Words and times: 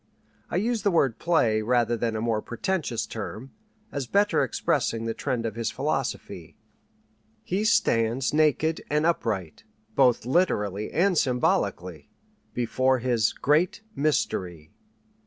I 0.49 0.55
use 0.55 0.81
the 0.81 0.89
word 0.89 1.19
"play" 1.19 1.61
rather 1.61 1.95
than 1.95 2.15
a 2.15 2.21
more 2.21 2.41
pretentious 2.41 3.05
term, 3.05 3.51
as 3.91 4.07
better 4.07 4.43
expressing 4.43 5.05
the 5.05 5.13
trend 5.13 5.45
of 5.45 5.53
his 5.53 5.69
philosophy. 5.69 6.57
He 7.43 7.63
stands 7.65 8.33
naked 8.33 8.81
and 8.89 9.05
upright, 9.05 9.63
both 9.95 10.25
literally 10.25 10.91
and 10.91 11.15
symbolically, 11.19 12.09
before 12.51 12.97
his 12.97 13.31
"Great 13.31 13.81
Mystery." 13.95 14.71